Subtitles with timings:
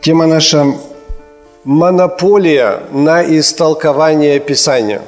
[0.00, 0.64] Тема наша
[1.64, 5.02] «Монополия на истолкование Писания».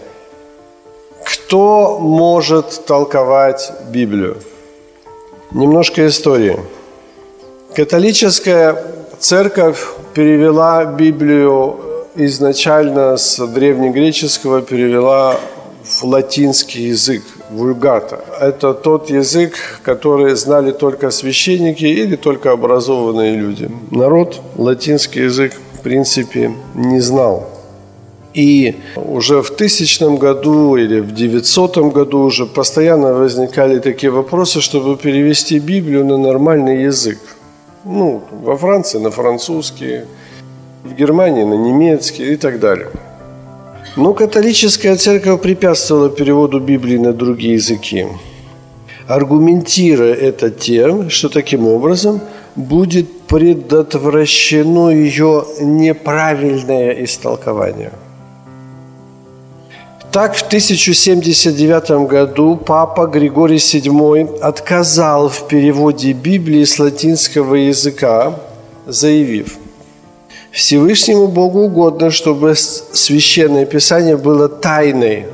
[1.25, 4.39] Кто может толковать Библию?
[5.53, 6.59] Немножко истории.
[7.75, 8.83] Католическая
[9.21, 9.81] церковь
[10.13, 11.79] перевела Библию
[12.17, 15.39] изначально с древнегреческого, перевела
[15.85, 18.25] в латинский язык, вульгата.
[18.41, 23.71] Это тот язык, который знали только священники или только образованные люди.
[23.91, 27.49] Народ латинский язык, в принципе, не знал.
[28.33, 34.97] И уже в тысячном году или в девятьсотом году уже постоянно возникали такие вопросы, чтобы
[34.97, 37.19] перевести Библию на нормальный язык.
[37.85, 40.03] Ну, во Франции на французский,
[40.85, 42.89] в Германии на немецкий и так далее.
[43.97, 48.07] Но католическая церковь препятствовала переводу Библии на другие языки,
[49.09, 52.21] аргументируя это тем, что таким образом
[52.55, 57.91] будет предотвращено ее неправильное истолкование.
[60.13, 68.35] Так, в 1079 году папа Григорий VII отказал в переводе Библии с латинского языка,
[68.87, 69.57] заявив–
[70.53, 75.27] Всевышнему Богу угодно, чтобы священное писание было тайной,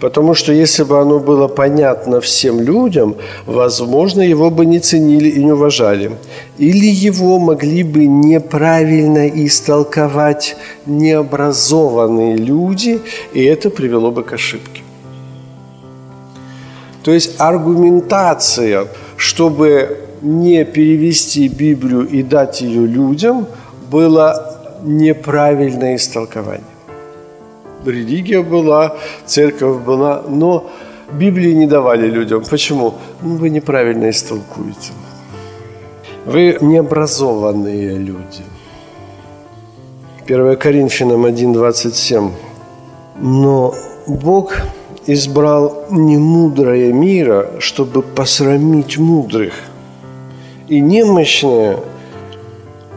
[0.00, 5.44] потому что если бы оно было понятно всем людям, возможно, его бы не ценили и
[5.44, 6.12] не уважали.
[6.56, 13.00] Или его могли бы неправильно истолковать необразованные люди,
[13.34, 14.82] и это привело бы к ошибке.
[17.02, 18.86] То есть аргументация,
[19.16, 23.46] чтобы не перевести Библию и дать ее людям,
[23.90, 24.51] была
[24.82, 26.64] неправильное истолкование.
[27.84, 30.70] Религия была, церковь была, но
[31.12, 32.44] Библии не давали людям.
[32.48, 32.94] Почему?
[33.22, 34.92] Ну, вы неправильно истолкуете.
[36.24, 38.44] Вы необразованные люди.
[40.24, 42.30] 1 Коринфянам 1.27.
[43.20, 43.74] Но
[44.06, 44.56] Бог
[45.06, 49.54] избрал немудрое мира, чтобы посрамить мудрых,
[50.68, 51.76] и немощное–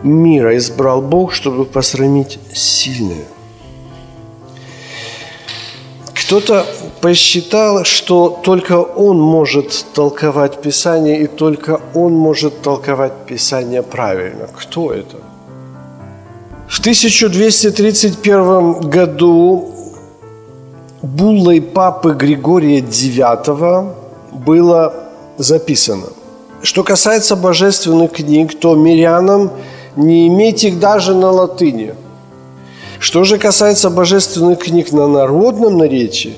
[0.05, 3.25] мира избрал Бог, чтобы посрамить сильное.
[6.13, 6.66] Кто-то
[7.01, 14.47] посчитал, что только он может толковать Писание, и только он может толковать Писание правильно.
[14.55, 15.17] Кто это?
[16.67, 19.72] В 1231 году
[21.03, 23.93] буллой папы Григория IX
[24.31, 24.93] было
[25.37, 26.07] записано.
[26.63, 29.51] Что касается божественных книг, то мирянам–
[29.95, 31.95] не иметь их даже на латыни.
[33.00, 36.33] Что же касается божественных книг на народном наречии,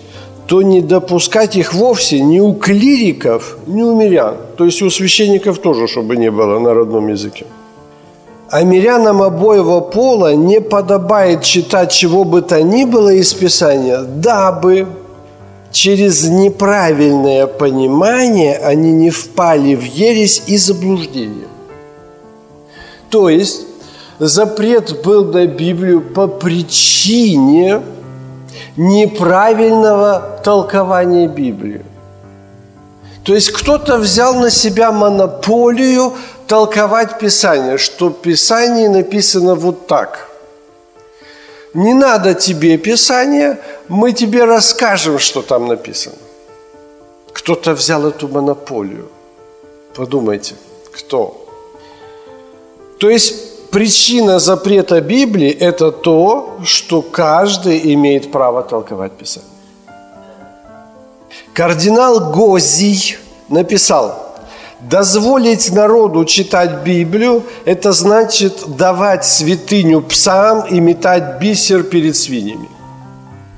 [0.47, 4.35] то не допускать их вовсе ни у клириков, ни у мирян.
[4.55, 7.45] То есть у священников тоже, чтобы не было на родном языке.
[8.49, 14.87] А мирянам обоего пола не подобает читать чего бы то ни было из Писания, дабы
[15.71, 21.47] через неправильное понимание они не впали в ересь и заблуждение.
[23.09, 23.65] То есть
[24.19, 27.81] запрет был на Библию по причине
[28.75, 31.83] неправильного толкования Библии.
[33.23, 36.13] То есть кто-то взял на себя монополию
[36.47, 40.29] толковать Писание, что Писание написано вот так.
[41.73, 43.57] Не надо тебе Писание,
[43.89, 46.15] мы тебе расскажем, что там написано.
[47.33, 49.09] Кто-то взял эту монополию.
[49.93, 50.55] Подумайте,
[50.93, 51.46] кто?
[52.99, 59.51] То есть причина запрета Библии– это то, что каждый имеет право толковать Писание.
[61.53, 63.17] Кардинал Гозий
[63.49, 64.35] написал,
[64.79, 72.69] дозволить народу читать Библию– это значит давать святыню псам и метать бисер перед свиньями.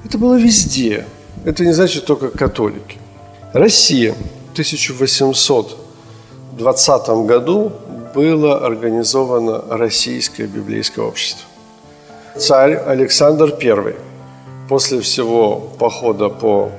[0.05, 1.05] Это было везде.
[1.45, 2.97] Это не значит только католики.
[3.53, 7.71] Россия в 1820 году
[8.19, 11.45] было организовано Российское библейское общество.
[12.37, 13.95] Царь Александр I
[14.67, 16.69] после всего похода по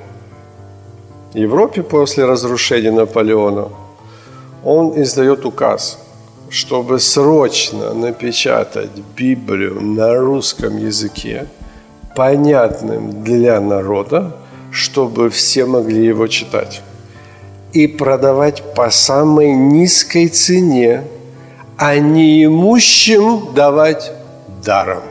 [1.33, 3.69] Европе, после разрушения Наполеона,
[4.63, 5.97] он издает указ,
[6.51, 11.47] чтобы срочно напечатать Библию на русском языке,
[12.15, 14.35] понятным для народа,
[14.71, 16.83] чтобы все могли его читать.
[17.73, 21.03] И продавать по самой низкой цене,
[21.81, 24.11] а неимущим давать
[24.63, 25.01] даром.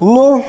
[0.00, 0.44] Но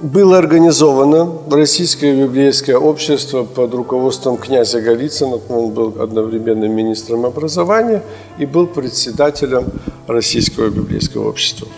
[0.00, 5.38] было организовано Российское библейское общество под руководством князя Голицына.
[5.50, 8.02] Он был одновременно министром образования
[8.38, 9.66] и был председателем
[10.06, 11.68] Российского библейского общества.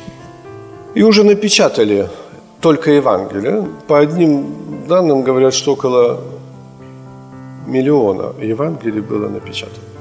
[0.94, 2.08] И уже напечатали
[2.60, 3.66] только Евангелие.
[3.88, 6.20] По одним данным говорят, что около
[7.66, 9.93] миллиона Евангелий было напечатано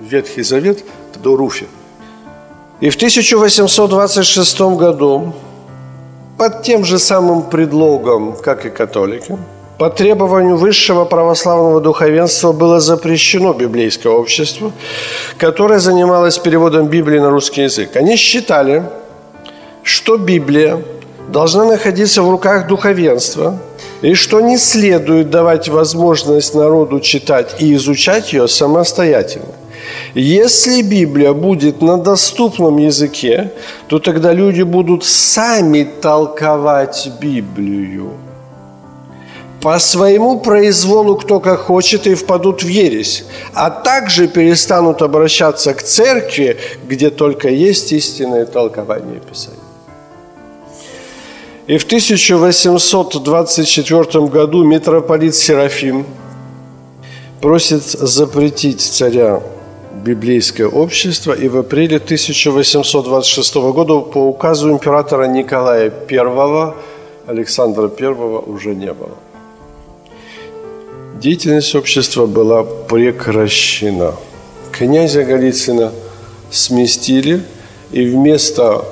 [0.00, 0.84] Ветхий Завет
[1.22, 1.66] до Руфи.
[2.80, 5.32] И в 1826 году
[6.36, 9.38] под тем же самым предлогом, как и католики,
[9.78, 14.72] по требованию высшего православного духовенства было запрещено библейское общество,
[15.38, 17.96] которое занималось переводом Библии на русский язык.
[17.96, 18.82] Они считали,
[19.82, 20.82] что Библия
[21.28, 23.58] должна находиться в руках духовенства,
[24.02, 29.54] и что не следует давать возможность народу читать и изучать ее самостоятельно.
[30.14, 33.52] Если Библия будет на доступном языке,
[33.88, 38.10] то тогда люди будут сами толковать Библию.
[39.62, 43.24] По своему произволу кто как хочет и впадут в ересь,
[43.54, 46.56] а также перестанут обращаться к церкви,
[46.88, 49.65] где только есть истинное толкование Писания.
[51.66, 56.06] И в 1824 году митрополит Серафим
[57.40, 59.42] просит запретить царя
[60.04, 66.74] библейское общество, и в апреле 1826 года по указу императора Николая I
[67.26, 69.16] Александра I уже не было.
[71.20, 74.14] Деятельность общества была прекращена.
[74.70, 75.90] Князя Голицына
[76.52, 77.42] сместили,
[77.90, 78.84] и вместо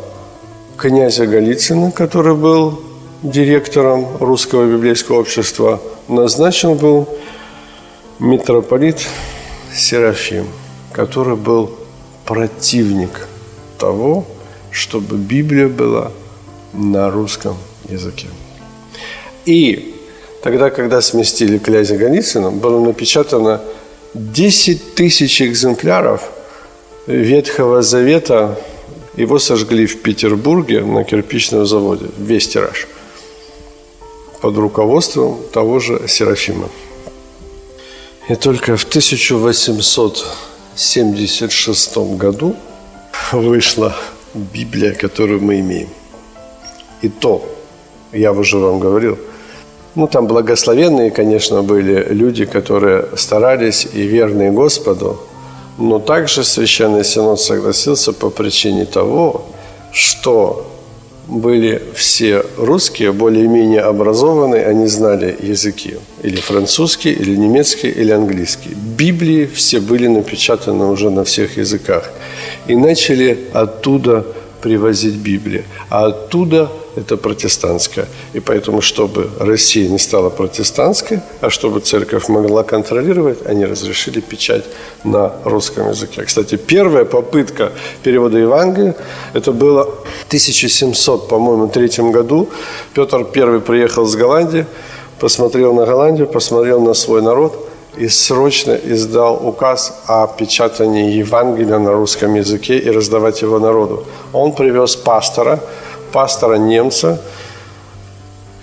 [0.76, 2.82] князя Голицына, который был
[3.22, 7.08] директором Русского библейского общества, назначен был
[8.18, 9.06] митрополит
[9.72, 10.46] Серафим–
[10.94, 11.70] который был
[12.24, 13.26] противник
[13.78, 14.24] того,
[14.70, 16.12] чтобы Библия была
[16.72, 17.56] на русском
[17.88, 18.28] языке.
[19.44, 19.96] И
[20.42, 23.60] тогда, когда сместили князя Голицына, было напечатано
[24.14, 26.30] 10 тысяч экземпляров
[27.08, 28.56] Ветхого Завета.
[29.16, 32.86] Его сожгли в Петербурге на кирпичном заводе, весь тираж,
[34.40, 36.68] под руководством того же Серафима.
[38.28, 40.24] И только в 1800
[40.74, 42.56] 1976 году
[43.30, 43.94] вышла
[44.34, 45.88] Библия, которую мы имеем.
[47.00, 47.48] И то,
[48.12, 49.16] я уже вам говорил,
[49.94, 55.20] ну, там благословенные, конечно, были люди, которые старались и верные Господу,
[55.78, 59.44] но также Священный Синод согласился по причине того,
[59.92, 60.70] что
[61.26, 68.70] были все русские, более-менее образованные, они знали языки, или французский, или немецкий, или английский.
[68.74, 72.10] Библии все были напечатаны уже на всех языках.
[72.66, 74.26] И начали оттуда
[74.60, 75.64] привозить Библию.
[75.88, 78.06] А оттуда это протестантская.
[78.32, 84.64] И поэтому, чтобы Россия не стала протестантской, а чтобы церковь могла контролировать, они разрешили печать
[85.04, 86.22] на русском языке.
[86.22, 87.72] Кстати, первая попытка
[88.02, 88.94] перевода Евангелия,
[89.32, 92.48] это было в 1700, по-моему, третьем году.
[92.94, 94.66] Петр I приехал с Голландии,
[95.18, 97.58] посмотрел на Голландию, посмотрел на свой народ–
[97.96, 104.04] и срочно издал указ о печатании Евангелия на русском языке и раздавать его народу.
[104.32, 105.60] Он привез пастора,
[106.14, 107.20] пастора немца,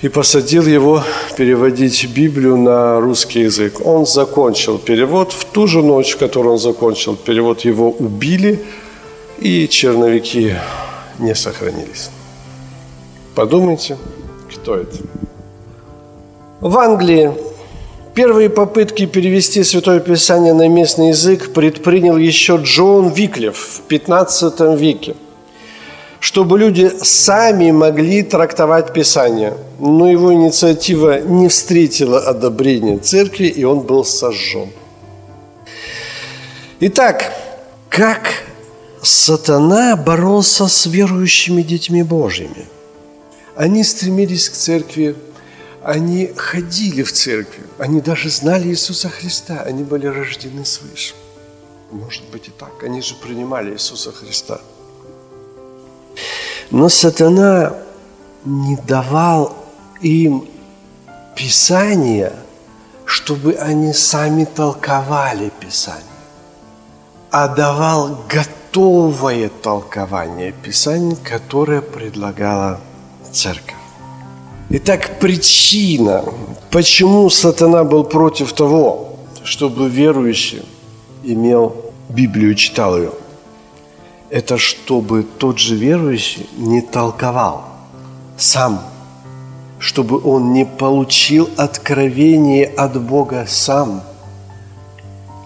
[0.02, 1.04] и посадил его
[1.38, 3.86] переводить Библию на русский язык.
[3.86, 5.34] Он закончил перевод.
[5.34, 8.64] В ту же ночь, в которую он закончил перевод, его убили,
[9.38, 10.56] и черновики
[11.20, 12.10] не сохранились.
[13.36, 13.98] Подумайте,
[14.50, 14.98] кто это?
[16.62, 17.32] В Англии
[18.14, 25.16] Первые попытки перевести Святое Писание на местный язык предпринял еще Джон Виклев в 15 веке,
[26.22, 29.58] чтобы люди сами могли трактовать Писание.
[29.80, 34.70] Но его инициатива не встретила одобрения церкви, и он был сожжен.
[36.80, 37.34] Итак,
[37.90, 38.22] как
[39.02, 42.68] сатана боролся с верующими детьми Божьими?
[43.56, 45.16] Они стремились к церкви
[45.84, 51.16] они ходили в церковь, они даже знали Иисуса Христа, они были рождены свыше.
[51.90, 54.62] Может быть и так, они же принимали Иисуса Христа.
[56.70, 57.74] Но сатана
[58.46, 59.56] не давал
[60.02, 60.46] им
[61.36, 62.34] Писание,
[63.06, 66.04] чтобы они сами толковали Писание,
[67.32, 72.80] а давал готовое толкование Писания, которое предлагала
[73.32, 73.76] церковь.
[74.70, 76.24] Итак, причина,
[76.70, 80.64] почему сатана был против того, чтобы верующий
[81.24, 81.76] имел
[82.08, 83.12] Библию, читал ее,
[84.32, 87.66] это чтобы тот же верующий не толковал
[88.38, 88.82] сам,
[89.78, 94.02] чтобы он не получил откровение от Бога сам.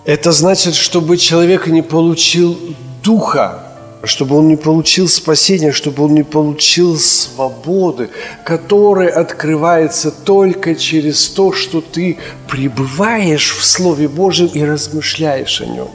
[0.05, 2.57] Это значит, чтобы человек не получил
[3.03, 3.61] духа
[4.03, 8.11] чтобы он не получил спасения, чтобы он не получил свободы,
[8.43, 15.89] которая открывается только через то, что ты пребываешь в Слове Божьем и размышляешь о нем.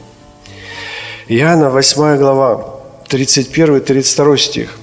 [1.29, 2.70] Иоанна 8 глава,
[3.11, 4.77] 31-32 стих.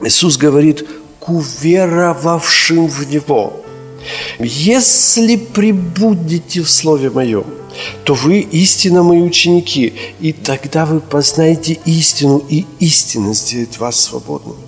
[0.00, 0.86] Иисус говорит,
[1.20, 3.60] к уверовавшим в Него,
[4.38, 7.44] если прибудете в Слове Моем,
[8.04, 14.60] то вы истинно мои ученики, и тогда вы познаете истину, и истина сделает вас свободными.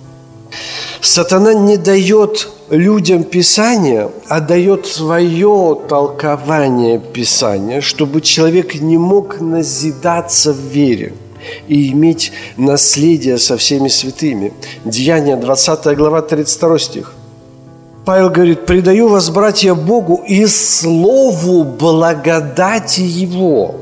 [1.01, 10.53] Сатана не дает людям Писания, а дает свое толкование Писания, чтобы человек не мог назидаться
[10.53, 11.13] в вере
[11.67, 14.53] и иметь наследие со всеми святыми.
[14.85, 17.13] Деяние 20 глава 32 стих.
[18.05, 23.75] Павел говорит, предаю вас, братья, Богу и слову благодати Его,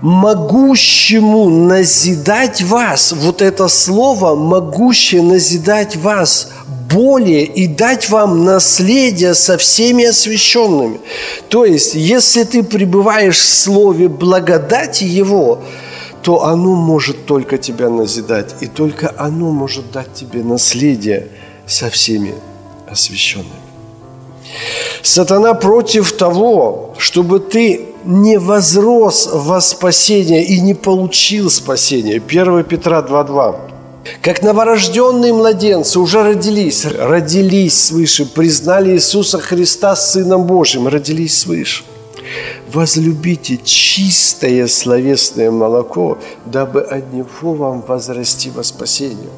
[0.00, 6.48] могущему назидать вас, вот это слово, могущее назидать вас
[6.90, 11.00] более и дать вам наследие со всеми освященными.
[11.48, 15.60] То есть, если ты пребываешь в слове благодати Его,
[16.24, 21.28] то оно может только тебя назидать, и только оно может дать тебе наследие
[21.66, 22.34] со всеми
[22.90, 23.50] освященными.
[25.02, 32.22] Сатана против того, чтобы ты не возрос во спасение и не получил спасение.
[32.26, 33.56] 1 Петра 2.2.
[34.22, 41.84] Как новорожденные младенцы уже родились, родились свыше, признали Иисуса Христа Сыном Божьим, родились свыше.
[42.74, 49.30] Возлюбите чистое словесное молоко, дабы от него вам возрасти во спасение.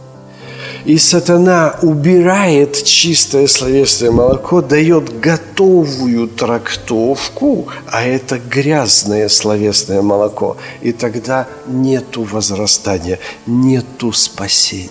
[0.87, 10.57] И сатана убирает чистое словесное молоко, дает готовую трактовку, а это грязное словесное молоко.
[10.81, 14.89] И тогда нету возрастания, нету спасения.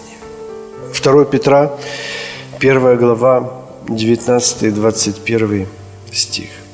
[1.02, 1.76] 2 Петра,
[2.60, 5.66] 1 глава, 19-21
[6.12, 6.65] стих.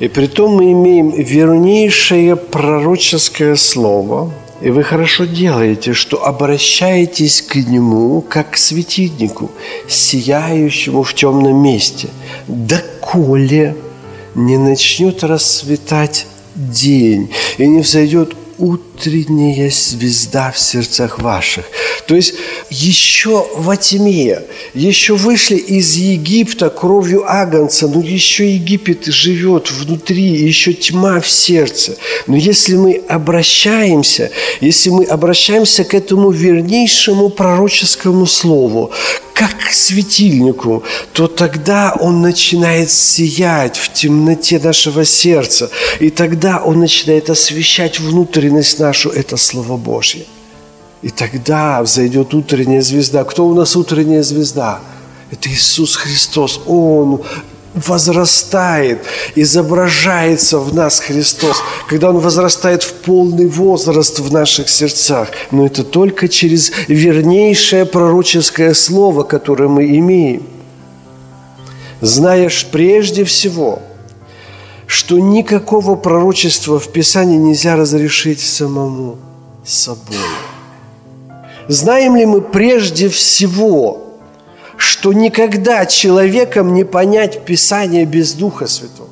[0.00, 7.54] И при том мы имеем вернейшее пророческое слово– и вы хорошо делаете, что обращаетесь к
[7.54, 9.52] Нему, как к светильнику,
[9.88, 12.08] сияющему в темном месте,
[12.48, 13.76] доколе
[14.34, 16.26] не начнет расцветать
[16.56, 21.64] день и не взойдет утренняя звезда в сердцах ваших.
[22.06, 22.34] То есть
[22.70, 24.40] еще во тьме,
[24.74, 31.96] еще вышли из Египта кровью Агнца, но еще Египет живет внутри, еще тьма в сердце.
[32.26, 38.90] Но если мы обращаемся, если мы обращаемся к этому вернейшему пророческому слову,
[39.38, 45.70] как к светильнику, то тогда он начинает сиять в темноте нашего сердца.
[46.00, 50.24] И тогда он начинает освещать внутренность нашу, это Слово Божье.
[51.02, 53.22] И тогда взойдет утренняя звезда.
[53.22, 54.80] Кто у нас утренняя звезда?
[55.30, 56.60] Это Иисус Христос.
[56.66, 57.22] Он
[57.86, 59.04] возрастает,
[59.34, 65.28] изображается в нас Христос, когда Он возрастает в полный возраст в наших сердцах.
[65.50, 70.42] Но это только через вернейшее пророческое слово, которое мы имеем.
[72.00, 73.80] Знаешь прежде всего,
[74.86, 79.18] что никакого пророчества в Писании нельзя разрешить самому
[79.64, 80.16] собой.
[81.68, 84.07] Знаем ли мы прежде всего,
[84.78, 89.08] что никогда человеком не понять Писание без Духа Святого.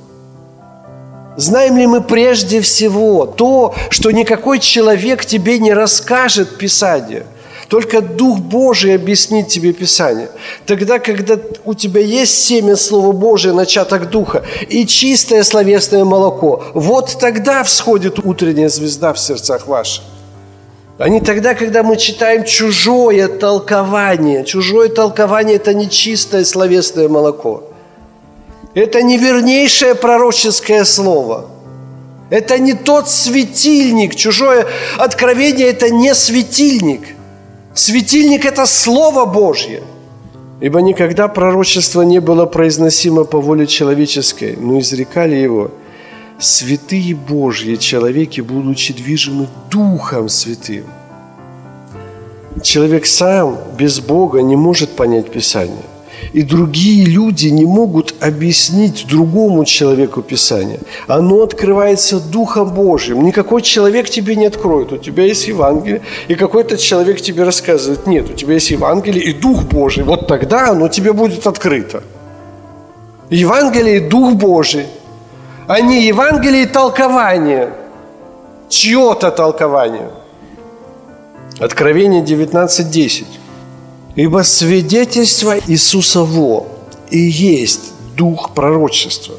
[1.36, 7.26] Знаем ли мы прежде всего то, что никакой человек тебе не расскажет Писание,
[7.68, 10.30] только Дух Божий объяснит тебе Писание.
[10.66, 17.18] Тогда, когда у тебя есть семя Слова Божия, начаток Духа, и чистое словесное молоко, вот
[17.20, 20.04] тогда всходит утренняя звезда в сердцах ваших
[21.04, 24.44] не тогда, когда мы читаем чужое толкование.
[24.44, 27.64] Чужое толкование– это не чистое словесное молоко.
[28.74, 31.46] Это не вернейшее пророческое слово.
[32.30, 34.14] Это не тот светильник.
[34.14, 37.08] Чужое откровение– это не светильник.
[37.74, 39.82] Светильник– это Слово Божье.
[40.60, 45.70] Ибо никогда пророчество не было произносимо по воле человеческой, но изрекали его
[46.38, 50.84] святые Божьи человеки, будучи движимы Духом Святым.
[52.62, 55.84] Человек сам без Бога не может понять Писание.
[56.32, 60.80] И другие люди не могут объяснить другому человеку Писание.
[61.06, 63.22] Оно открывается Духом Божьим.
[63.22, 64.92] Никакой человек тебе не откроет.
[64.92, 68.06] У тебя есть Евангелие, и какой-то человек тебе рассказывает.
[68.06, 70.04] Нет, у тебя есть Евангелие и Дух Божий.
[70.04, 72.02] Вот тогда оно тебе будет открыто.
[73.28, 74.86] Евангелие и Дух Божий,
[75.66, 77.72] а не Евангелие и толкование.
[78.68, 80.10] Чье-то толкование.
[81.58, 83.26] Откровение 19.10.
[84.16, 86.66] Ибо свидетельство Иисуса во
[87.10, 89.34] и есть дух пророчества.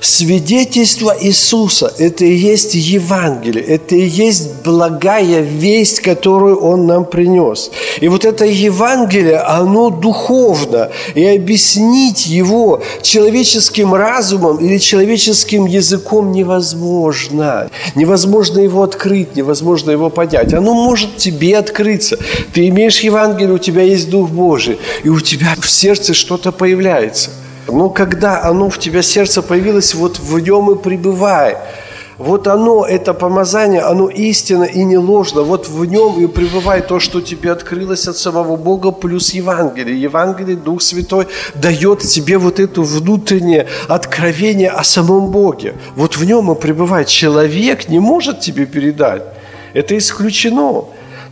[0.00, 7.70] Свидетельство Иисуса– это и есть Евангелие, это и есть благая весть, которую Он нам принес.
[8.00, 17.70] И вот это Евангелие, оно духовно, и объяснить его человеческим разумом или человеческим языком невозможно.
[17.94, 20.54] Невозможно его открыть, невозможно его понять.
[20.54, 22.18] Оно может тебе открыться.
[22.52, 27.30] Ты имеешь Евангелие, у тебя есть Дух Божий, и у тебя в сердце что-то появляется–
[27.68, 31.56] но когда оно в тебя сердце появилось, вот в нем и пребывай.
[32.16, 35.42] Вот оно, это помазание, оно истинно и не ложно.
[35.42, 40.02] Вот в нем и пребывает то, что тебе открылось от самого Бога, плюс Евангелие.
[40.02, 45.74] Евангелие, Дух Святой дает тебе вот это внутреннее откровение о самом Боге.
[45.94, 47.06] Вот в нем и пребывает.
[47.06, 49.22] Человек не может тебе передать.
[49.72, 50.86] Это исключено.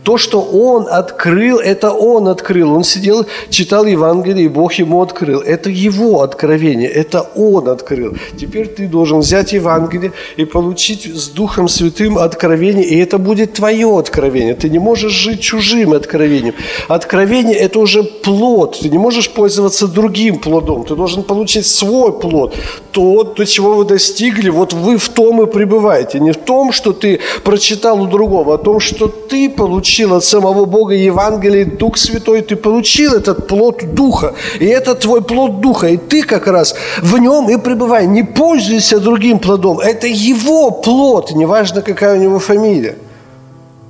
[0.07, 2.73] То, что он открыл, это он открыл.
[2.73, 5.41] Он сидел, читал Евангелие, и Бог ему открыл.
[5.41, 8.15] Это его откровение, это он открыл.
[8.39, 13.99] Теперь ты должен взять Евангелие и получить с Духом Святым откровение, и это будет твое
[13.99, 14.53] откровение.
[14.53, 16.55] Ты не можешь жить чужим откровением.
[16.87, 18.79] Откровение– это уже плод.
[18.79, 20.85] Ты не можешь пользоваться другим плодом.
[20.85, 22.55] Ты должен получить свой плод.
[22.93, 26.21] То, до чего вы достигли, вот вы в том и пребываете.
[26.21, 30.13] Не в том, что ты прочитал у другого, а в том, что ты получил получил
[30.15, 34.33] от самого Бога Евангелие, Дух Святой, ты получил этот плод Духа.
[34.59, 35.87] И это твой плод Духа.
[35.87, 38.05] И ты как раз в нем и пребывай.
[38.05, 39.79] Не пользуйся другим плодом.
[39.79, 42.95] Это его плод, неважно, какая у него фамилия.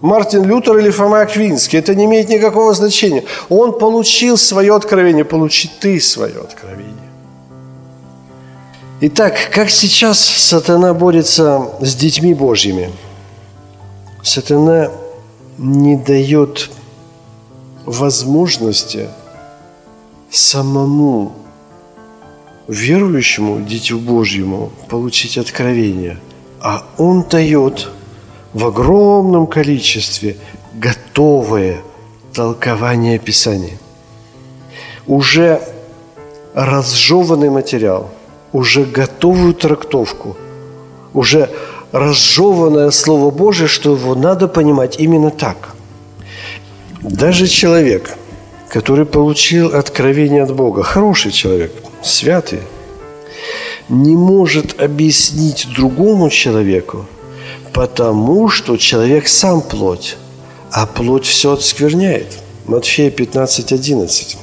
[0.02, 3.24] Мартин Лютер или Фома Аквинский, это не имеет никакого значения.
[3.50, 6.93] Он получил свое откровение, получи ты свое откровение.
[9.02, 12.91] Итак, как сейчас сатана борется с детьми Божьими?
[14.24, 14.89] Сатана
[15.58, 16.70] не дает
[17.86, 19.10] возможности
[20.30, 21.34] самому
[22.67, 26.17] верующему Дитю Божьему получить откровение,
[26.60, 27.89] а Он дает
[28.54, 30.38] в огромном количестве
[30.74, 31.82] готовое
[32.34, 33.78] толкование Писания.
[35.08, 35.62] Уже
[36.54, 38.10] разжеванный материал,
[38.52, 40.36] уже готовую трактовку,
[41.13, 41.50] уже
[41.91, 45.76] разжеванное Слово Божие, что его надо понимать именно так.
[47.02, 48.17] Даже человек,
[48.69, 51.71] который получил откровение от Бога, хороший человек,
[52.04, 52.60] святый,
[53.89, 57.06] не может объяснить другому человеку,
[57.73, 60.17] потому что человек сам плоть,
[60.71, 62.28] а плоть все отскверняет.
[62.65, 64.38] Матфея 15, 11.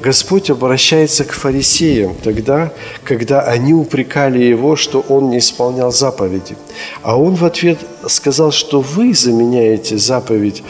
[0.00, 2.72] Господь обращается к фарисеям тогда,
[3.04, 6.56] когда они упрекали его, что он не исполнял заповеди.
[7.02, 10.62] А он в ответ сказал, что вы заменяете заповедь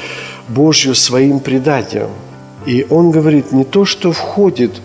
[0.48, 2.08] Божью своим преданием.
[2.66, 4.80] И он говорит, не то, что входит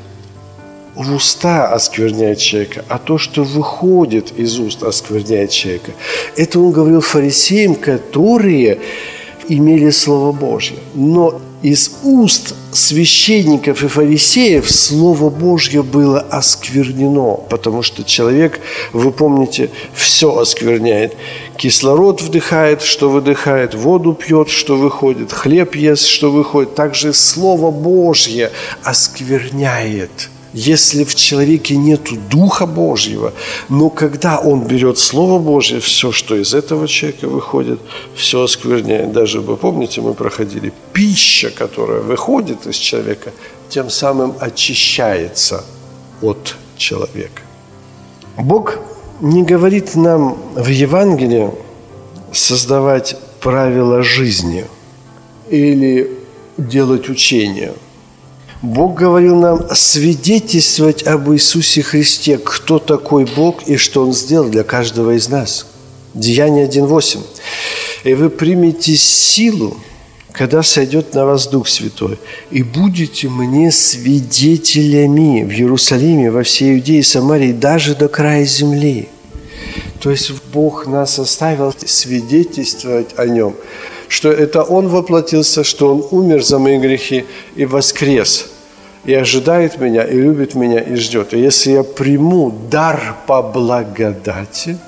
[0.96, 5.92] в уста оскверняет человека, а то, что выходит из уст оскверняет человека.
[6.36, 8.80] Это он говорил фарисеям, которые
[9.48, 10.78] имели Слово Божье.
[10.94, 18.60] Но из уст священников и фарисеев Слово Божье было осквернено, потому что человек,
[18.92, 21.16] вы помните, все оскверняет.
[21.56, 26.76] Кислород вдыхает, что выдыхает, воду пьет, что выходит, хлеб ест, что выходит.
[26.76, 28.52] Также Слово Божье
[28.84, 33.34] оскверняет– если в человеке нет Духа Божьего,
[33.70, 37.80] но когда он берет Слово Божье, все, что из этого человека выходит,
[38.16, 39.12] все оскверняет.
[39.12, 43.32] Даже, вы помните, мы проходили, пища, которая выходит из человека,
[43.70, 45.64] тем самым очищается
[46.22, 47.42] от человека.
[48.38, 48.78] Бог
[49.22, 51.52] не говорит нам в Евангелии
[52.32, 54.66] создавать правила жизни
[55.50, 56.12] или
[56.58, 57.74] делать учения–
[58.64, 64.64] Бог говорил нам свидетельствовать об Иисусе Христе, кто такой Бог и что Он сделал для
[64.64, 65.66] каждого из нас.
[66.14, 67.20] Деяние 1.8.
[68.06, 69.76] «И вы примете силу,
[70.32, 72.18] когда сойдет на вас Дух Святой,
[72.52, 79.10] и будете мне свидетелями в Иерусалиме, во всей Иудее, Самарии, даже до края земли.
[80.00, 83.56] То есть Бог нас оставил свидетельствовать о Нем,
[84.08, 87.26] что это Он воплотился, что Он умер за мои грехи
[87.58, 88.53] и воскрес,
[89.06, 91.34] и ожидает меня, и любит меня, и ждет.
[91.34, 94.78] И если я приму дар по благодати–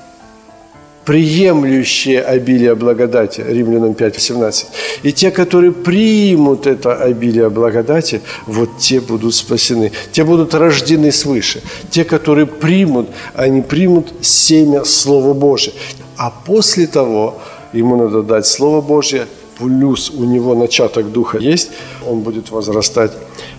[1.06, 4.66] приемлющие обилие благодати, Римлянам 5, 17.
[5.04, 9.92] И те, которые примут это обилие благодати, вот те будут спасены.
[10.12, 11.62] Те будут рождены свыше.
[11.90, 15.74] Те, которые примут, они примут семя Слова Божие.
[16.16, 17.38] А после того
[17.72, 19.26] ему надо дать Слово Божье,
[19.58, 21.70] плюс у него начаток Духа есть,
[22.06, 23.12] он будет возрастать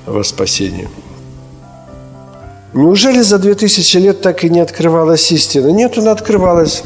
[0.06, 0.88] во спасении.
[2.74, 5.68] Неужели за две тысячи лет так и не открывалась истина?
[5.68, 6.84] Нет, она открывалась.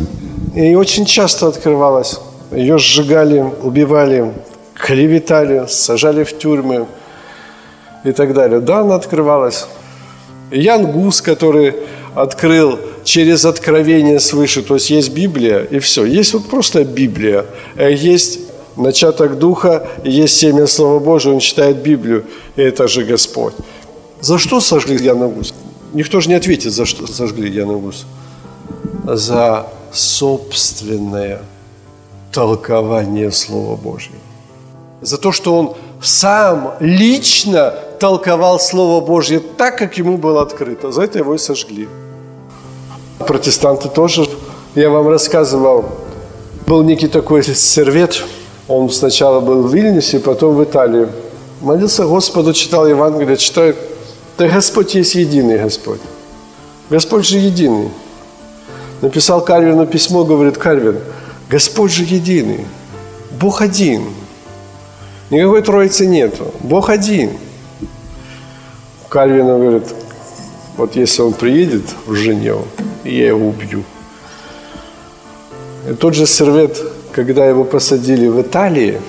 [0.55, 2.19] И очень часто открывалась.
[2.51, 4.33] Ее сжигали, убивали,
[4.75, 6.87] клеветали, сажали в тюрьмы
[8.03, 8.59] и так далее.
[8.59, 9.65] Да, она открывалась.
[10.51, 11.75] Ян Гус, который
[12.13, 16.05] открыл через откровение свыше, то есть есть Библия и все.
[16.05, 17.45] Есть вот просто Библия,
[17.77, 23.53] э, есть начаток Духа, есть семя Слова Божия, он читает Библию, и это же Господь.
[24.21, 25.53] За что сожгли Яна Гус?
[25.93, 28.05] Никто же не ответит, за что сожгли Яна Гус.
[29.05, 31.41] За собственное
[32.31, 34.15] толкование Слова Божьего.
[35.01, 40.91] За то, что он сам лично толковал Слово Божье так, как ему было открыто.
[40.91, 41.87] За это его и сожгли.
[43.19, 44.27] Протестанты тоже,
[44.75, 45.85] я вам рассказывал,
[46.67, 48.23] был некий такой сервет,
[48.71, 51.07] он сначала был в Вильнюсе, потом в Италии.
[51.61, 53.75] Молился Господу, читал Евангелие, читает,
[54.37, 55.99] да Господь есть единый Господь.
[56.89, 57.89] Господь же единый.
[59.01, 60.99] Написал Кальвину письмо, говорит, Кальвин,
[61.49, 62.65] Господь же единый,
[63.39, 64.03] Бог один.
[65.29, 67.31] Никакой троицы нету, Бог один.
[69.09, 69.83] Кальвин говорит,
[70.77, 72.65] вот если он приедет в Женеву,
[73.03, 73.83] я его убью.
[75.89, 76.81] И тот же Сервет,
[77.13, 79.01] когда его посадили в Италии,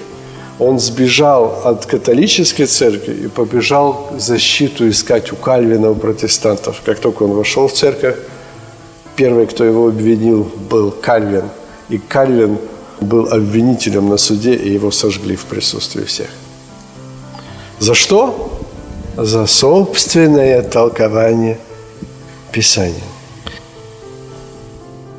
[0.58, 6.82] он сбежал от католической церкви и побежал защиту искать у Кальвина, у протестантов.
[6.84, 8.16] Как только он вошел в церковь,
[9.16, 11.44] Первый, кто его обвинил, был Кальвин.
[11.90, 12.58] И Кальвин
[13.00, 16.28] был обвинителем на суде, и его сожгли в присутствии всех.
[17.78, 18.60] За что?
[19.16, 21.58] За собственное толкование
[22.52, 22.94] Писания.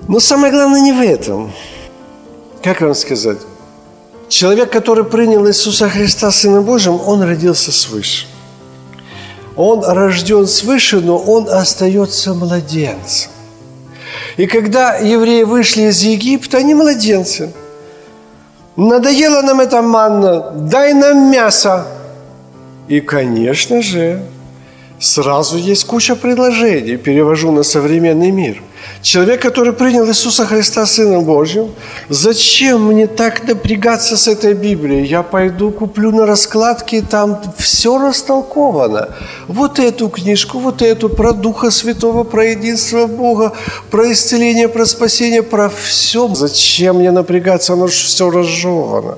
[0.08, 1.54] Но самое главное не в этом.
[2.64, 3.40] Как вам сказать?
[4.30, 8.26] Человек, который принял Иисуса Христа Сына Божьим, он родился свыше.
[9.58, 13.32] Он рожден свыше, но он остается младенцем.
[14.38, 17.52] И когда евреи вышли из Египта, они младенцы.
[18.78, 21.86] Надоело нам эта манна, дай нам мясо.
[22.88, 24.24] И, конечно же,
[25.00, 28.64] сразу есть куча предложений, перевожу на современный мир–
[29.04, 31.72] Человек, который принял Иисуса Христа Сыном Божьим,
[32.08, 35.06] зачем мне так напрягаться с этой Библией?
[35.06, 39.10] Я пойду куплю на раскладке, там все растолковано.
[39.50, 43.52] Вот эту книжку, вот эту, про Духа Святого, про единство Бога,
[43.92, 46.34] про исцеление, про спасение, про все.
[46.34, 47.74] Зачем мне напрягаться?
[47.74, 49.18] Оно же все разжевано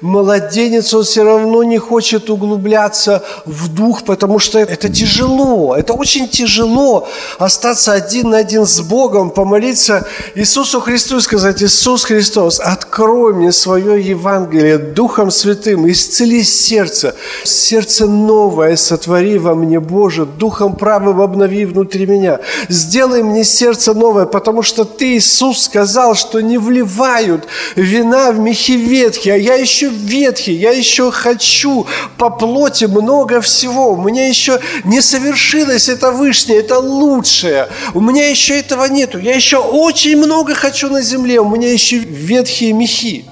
[0.00, 5.76] младенец, он все равно не хочет углубляться в дух, потому что это тяжело.
[5.76, 7.08] Это очень тяжело
[7.38, 13.52] остаться один на один с Богом, помолиться Иисусу Христу и сказать, Иисус Христос, открой мне
[13.52, 21.64] свое Евангелие Духом Святым, исцели сердце, сердце новое сотвори во мне, Боже, Духом правым обнови
[21.64, 22.40] внутри меня.
[22.68, 28.72] Сделай мне сердце новое, потому что Ты, Иисус, сказал, что не вливают вина в мехи
[28.72, 33.92] ветхие, а я еще ветхий, я еще хочу по плоти много всего.
[33.92, 37.68] У меня еще не совершилось это вышнее, это лучшее.
[37.94, 39.18] У меня еще этого нету.
[39.18, 41.40] Я еще очень много хочу на земле.
[41.40, 43.24] У меня еще ветхие мехи.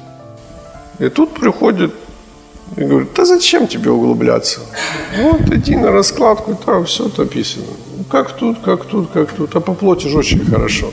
[0.98, 1.94] И тут приходит
[2.76, 4.60] и говорит, да зачем тебе углубляться?
[5.18, 7.66] Вот иди на раскладку, там все написано.
[7.96, 9.54] Ну, как тут, как тут, как тут.
[9.54, 10.92] А по плоти же очень хорошо,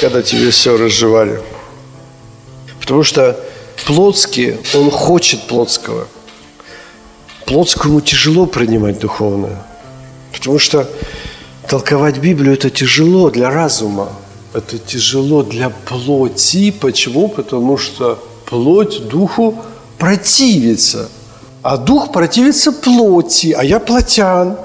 [0.00, 1.40] когда тебе все разжевали.
[2.80, 3.38] Потому что
[3.86, 6.06] плотский, он хочет плотского.
[7.46, 9.56] Плотскому тяжело принимать духовное.
[10.32, 10.88] Потому что
[11.68, 14.08] толковать Библию– это тяжело для разума.
[14.54, 16.70] Это тяжело для плоти.
[16.70, 17.28] Почему?
[17.28, 19.56] Потому что плоть духу
[19.98, 21.08] противится.
[21.62, 24.56] А дух противится плоти, а я плотян.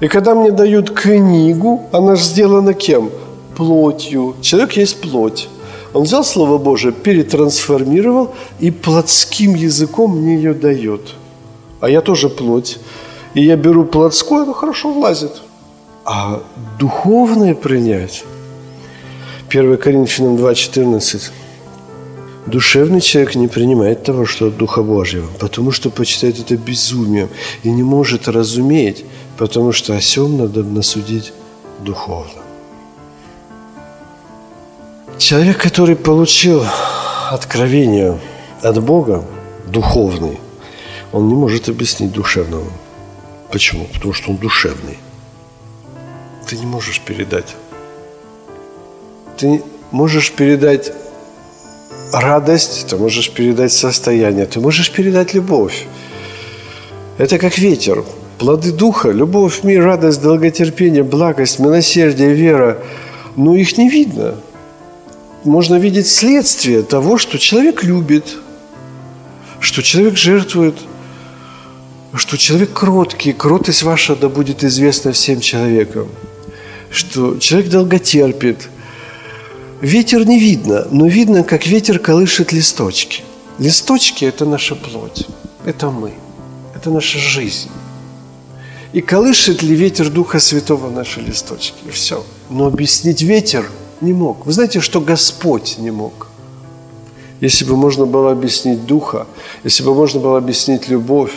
[0.00, 3.10] И когда мне дают книгу, она же сделана кем?
[3.56, 4.34] Плотью.
[4.42, 5.48] Человек есть плоть.
[5.94, 11.14] Он взял Слово Божие, перетрансформировал и плотским языком мне ее дает.
[11.80, 12.78] А я тоже плоть.
[13.34, 15.32] И я беру плотское, оно хорошо влазит.
[16.04, 16.42] А
[16.78, 18.24] духовное принять,
[19.48, 21.30] 1 Коринфянам 2,14,
[22.46, 27.30] Душевный человек не принимает того, что от Духа Божьего, потому что почитает это безумием
[27.62, 29.04] и не может разуметь,
[29.38, 31.32] потому что о сем надо насудить
[31.80, 32.42] духовно.
[35.18, 36.64] Человек, который получил
[37.30, 38.18] откровение
[38.62, 39.24] от Бога,
[39.66, 40.38] духовный,
[41.12, 42.70] он не может объяснить душевного.
[43.50, 43.86] Почему?
[43.92, 44.98] Потому что он душевный.
[46.48, 47.54] Ты не можешь передать.
[49.36, 50.92] Ты можешь передать
[52.12, 55.86] радость, ты можешь передать состояние, ты можешь передать любовь.
[57.18, 58.04] Это как ветер.
[58.38, 62.78] Плоды духа, любовь, мир, радость, долготерпение, благость, милосердие, вера.
[63.36, 64.34] Но их не видно.
[65.44, 68.36] Можно видеть следствие того, что человек любит,
[69.60, 70.76] что человек жертвует,
[72.14, 76.08] что человек кроткий, кротость ваша да будет известна всем человекам,
[76.90, 78.68] что человек долготерпит–
[79.84, 83.22] Ветер не видно, но видно, как ветер колышет листочки.
[83.58, 85.26] Листочки– это наша плоть,
[85.66, 86.14] это мы,
[86.74, 87.68] это наша жизнь.
[88.94, 91.76] И колышет ли ветер Духа Святого наши листочки?
[91.92, 92.24] Все.
[92.48, 93.70] Но объяснить ветер
[94.04, 94.46] не мог.
[94.46, 96.28] Вы знаете, что Господь не мог?
[97.40, 99.26] Если бы можно было объяснить Духа,
[99.64, 101.32] если бы можно было объяснить любовь,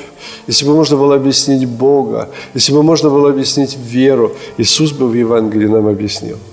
[0.47, 5.13] если бы можно было объяснить Бога, если бы можно было объяснить веру, Иисус бы в
[5.13, 6.37] Евангелии нам объяснил–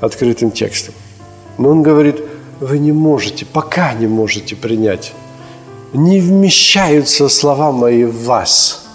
[0.00, 0.94] открытым текстом.
[1.58, 2.16] Но он говорит,
[2.60, 5.12] вы не можете, пока не можете принять.
[5.92, 8.86] Не вмещаются слова мои в вас.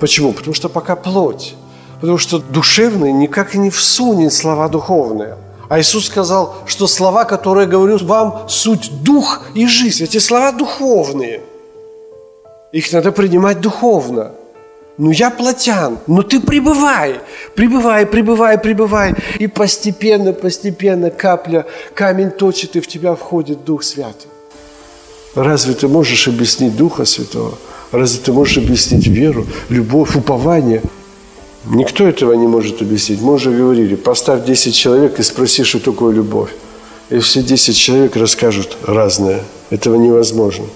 [0.00, 0.32] Почему?
[0.32, 1.54] Потому что пока плоть.
[2.00, 5.36] Потому что душевный никак не всунет слова духовные.
[5.68, 10.04] А Иисус сказал, что слова, которые говорю вам, суть дух и жизнь.
[10.04, 11.42] Эти слова духовные.
[12.72, 14.32] Их надо принимать духовно.
[14.96, 17.20] Ну, я плотян, но ты пребывай,
[17.54, 19.14] пребывай, пребывай, пребывай.
[19.38, 24.28] И постепенно, постепенно капля, камень точит, и в тебя входит Дух Святый.
[25.36, 27.54] Разве ты можешь объяснить Духа Святого?
[27.92, 30.82] Разве ты можешь объяснить веру, любовь, упование?
[31.64, 33.20] Никто этого не может объяснить.
[33.20, 36.50] Мы уже говорили, поставь 10 человек и спроси, что такое любовь.
[37.10, 39.42] И все 10 человек расскажут разное.
[39.70, 40.66] Этого невозможно.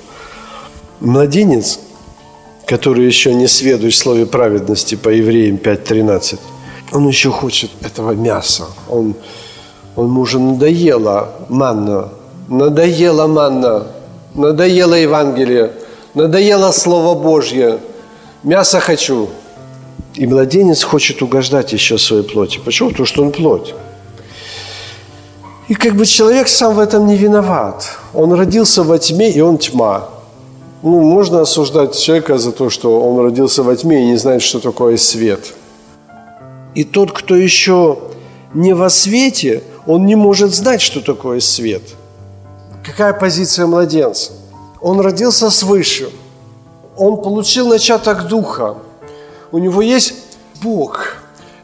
[1.00, 1.78] Младенец–
[2.72, 6.38] который еще не сведущ в слове праведности по евреям 5.13,
[6.92, 8.64] он еще хочет этого мяса.
[8.88, 9.14] Он,
[9.96, 12.08] он ему уже надоело манна,
[12.48, 13.88] надоело манна,
[14.34, 15.72] надоело Евангелие,
[16.14, 17.78] надоело Слово Божье.
[18.42, 19.28] Мясо хочу.
[20.14, 22.60] И младенец хочет угождать еще своей плоти.
[22.64, 22.90] Почему?
[22.90, 23.74] Потому что он плоть.
[25.68, 27.98] И как бы человек сам в этом не виноват.
[28.12, 30.08] Он родился во тьме, и он тьма
[30.82, 34.58] ну, можно осуждать человека за то, что он родился во тьме и не знает, что
[34.58, 35.54] такое свет.
[36.74, 37.98] И тот, кто еще
[38.54, 41.82] не во свете, он не может знать, что такое свет.
[42.84, 44.32] Какая позиция младенца?
[44.80, 46.10] Он родился свыше.
[46.96, 48.76] Он получил начаток духа.
[49.52, 50.14] У него есть
[50.62, 51.18] Бог.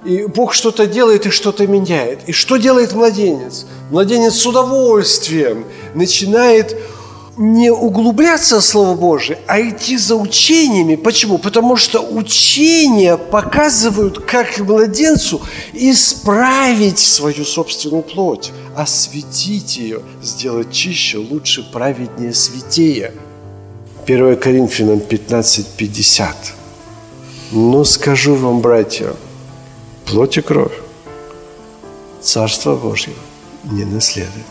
[0.04, 2.20] И Бог что-то делает и что-то меняет.
[2.28, 3.66] И что делает младенец?
[3.90, 6.76] Младенец с удовольствием начинает
[7.38, 10.96] не углубляться в Слово Божие, а идти за учениями.
[10.96, 11.38] Почему?
[11.38, 15.40] Потому что учения показывают, как младенцу
[15.72, 23.12] исправить свою собственную плоть, осветить ее, сделать чище, лучше, праведнее, святее.
[24.06, 26.57] 1 Коринфянам 15.50.
[27.50, 29.14] Но скажу вам, братья,
[30.06, 30.72] плоть и кровь
[32.20, 33.14] Царство Божье
[33.64, 34.46] не наследует.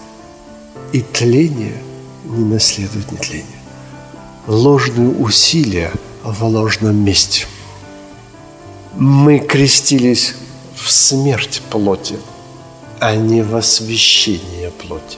[0.94, 1.82] И тление–
[2.28, 3.46] не наследует нетление.
[4.48, 5.92] Ложные усилия
[6.24, 7.46] в ложном месте.
[8.96, 10.36] Мы крестились
[10.76, 12.18] в смерть плоти,
[13.00, 15.18] а не в освящение плоти.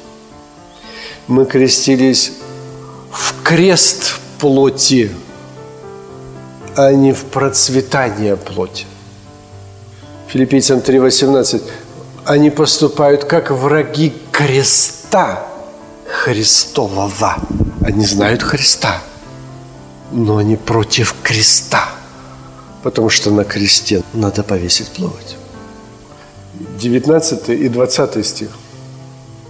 [1.28, 2.32] Мы крестились
[3.12, 5.12] в крест плоти,
[6.80, 8.86] а не в процветание плоти.
[10.28, 11.62] Филиппийцам 3,18
[12.24, 15.46] Они поступают как враги креста,
[16.08, 17.36] Христового.
[17.84, 19.02] Они знают Христа,
[20.12, 21.90] но они против креста,
[22.82, 25.36] потому что на кресте надо повесить плоть.
[26.80, 28.50] 19 и 20 стих.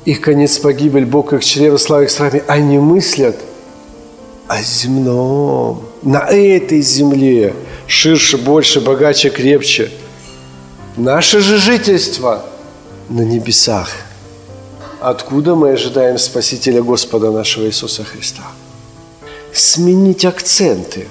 [0.05, 3.35] Их конец погибель, Бог их чрево, слава с Они мыслят
[4.49, 7.53] о земном, на этой земле,
[7.87, 9.89] ширше, больше, богаче, крепче.
[10.97, 12.43] Наше же жительство
[13.07, 13.89] на небесах–
[14.99, 18.43] откуда мы ожидаем Спасителя Господа нашего Иисуса Христа.
[19.53, 21.07] Сменить акценты,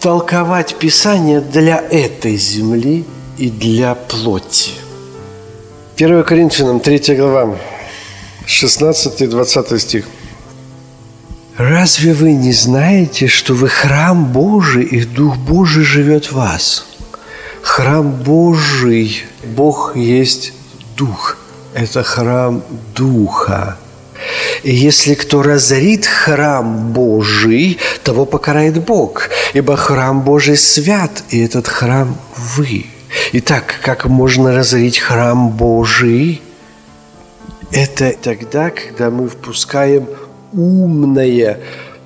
[0.00, 3.04] толковать Писание для этой земли
[3.38, 4.72] и для плоти.
[5.96, 7.56] 1 Коринфянам 3 глава,
[8.46, 10.06] 16-20 стих.
[11.56, 16.84] Разве вы не знаете, что вы храм Божий, и Дух Божий живет в вас?
[17.62, 20.52] Храм Божий, Бог есть
[20.96, 21.36] Дух.
[21.72, 22.64] Это храм
[22.96, 23.76] Духа.
[24.64, 31.68] И если кто разорит храм Божий, того покарает Бог, ибо храм Божий свят, и этот
[31.68, 32.16] храм
[32.56, 32.86] вы.
[33.32, 36.42] Итак, как можно разорить храм Божий?
[37.70, 40.08] Это тогда, когда мы впускаем
[40.56, 41.58] умное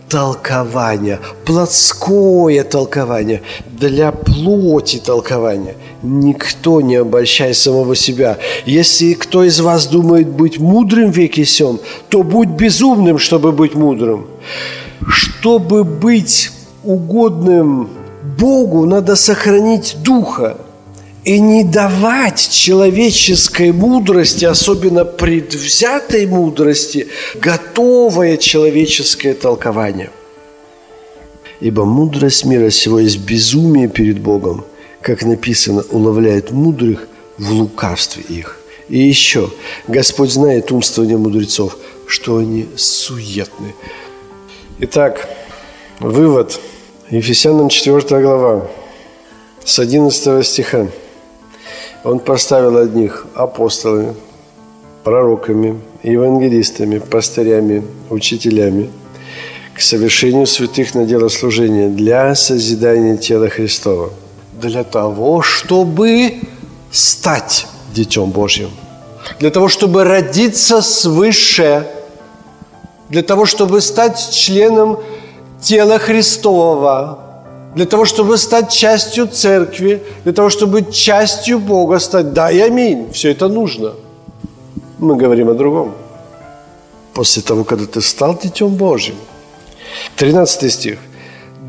[0.09, 5.75] толкование, плотское толкование, для плоти толкования.
[6.03, 8.39] Никто не обольщай самого себя.
[8.65, 14.27] Если кто из вас думает быть мудрым в сем, то будь безумным, чтобы быть мудрым.
[15.07, 16.51] Чтобы быть
[16.85, 17.91] угодным
[18.39, 20.57] Богу, надо сохранить духа
[21.29, 30.09] и не давать человеческой мудрости, особенно предвзятой мудрости, готовое человеческое толкование.
[31.61, 34.65] Ибо мудрость мира сего есть безумие перед Богом,
[35.03, 38.59] как написано, уловляет мудрых в лукавстве их.
[38.89, 39.51] И еще,
[39.87, 43.75] Господь знает умствование мудрецов, что они суетны.
[44.79, 45.29] Итак,
[46.01, 46.59] вывод.
[47.11, 48.67] Ефесянам 4 глава,
[49.63, 50.89] с 11 стиха.
[52.09, 54.15] Он поставил одних апостолами,
[55.05, 58.89] пророками, евангелистами, пастырями, учителями
[59.75, 64.09] к совершению святых на дело служения для созидания тела Христова,
[64.55, 66.37] для того, чтобы
[66.91, 68.71] стать Детем Божьим,
[69.39, 71.87] для того, чтобы родиться свыше,
[73.11, 74.99] для того, чтобы стать членом
[75.61, 77.19] тела Христового,
[77.75, 82.33] для того, чтобы стать частью церкви, для того, чтобы частью Бога стать.
[82.33, 83.11] Да и аминь.
[83.13, 83.93] Все это нужно.
[84.99, 85.93] Мы говорим о другом.
[87.15, 89.17] После того, когда ты стал Детем Божьим.
[90.17, 90.99] 13 стих.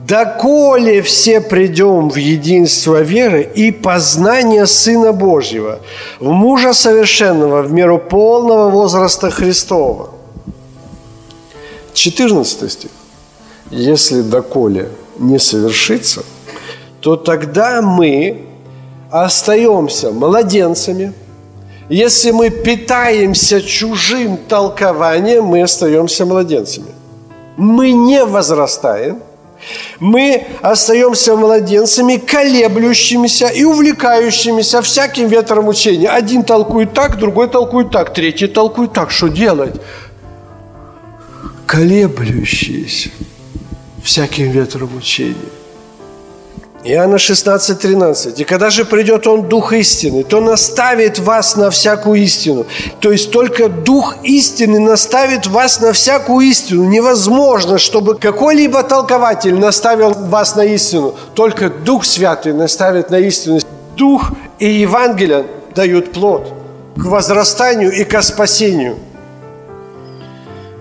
[0.08, 5.82] «Доколе все придем в единство веры и познание Сына Божьего,
[6.20, 10.10] в мужа совершенного, в меру полного возраста Христова».
[11.94, 12.90] 14 стих.
[13.70, 16.24] «Если доколе не совершится,
[17.02, 18.42] то тогда мы
[19.12, 21.14] остаемся младенцами.
[21.90, 26.92] Если мы питаемся чужим толкованием, мы остаемся младенцами.
[27.58, 29.22] Мы не возрастаем,
[30.00, 36.10] мы остаемся младенцами, колеблющимися и увлекающимися всяким ветром учения.
[36.10, 39.12] Один толкует так, другой толкует так, третий толкует так.
[39.12, 39.76] Что делать?
[41.66, 43.10] Колеблющиеся
[44.04, 45.36] всяким ветром учения.
[46.84, 48.40] Иоанна 16, 13.
[48.40, 52.66] «И когда же придет Он, Дух истины, то наставит вас на всякую истину».
[53.02, 56.86] То есть только Дух истины наставит вас на всякую истину.
[56.86, 61.16] Невозможно, чтобы какой-либо толкователь наставил вас на истину.
[61.36, 63.60] Только Дух Святый наставит на истину.
[63.98, 66.54] Дух и Евангелие дают плод
[66.96, 68.96] к возрастанию и к спасению.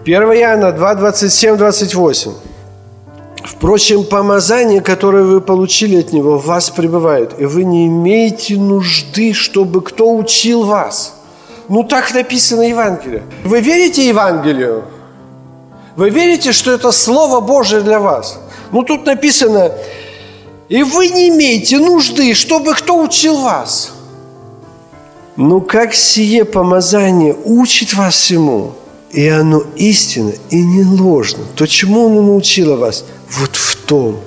[0.04, 2.47] 1 Иоанна 2, 27, 28.
[3.48, 9.32] Впрочем, помазание, которое вы получили от Него, в вас пребывает, и вы не имеете нужды,
[9.32, 11.14] чтобы кто учил вас.
[11.68, 13.22] Ну, так написано в Евангелии.
[13.44, 14.84] Вы верите Евангелию?
[15.96, 18.38] Вы верите, что это Слово Божие для вас?
[18.70, 19.72] Ну, тут написано,
[20.68, 23.92] и вы не имеете нужды, чтобы кто учил вас.
[25.36, 28.72] Ну, как сие помазание учит вас всему,
[29.10, 34.20] и оно истинно и не ложно, то чему оно научило вас– вот в том